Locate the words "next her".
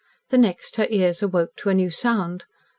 0.39-0.87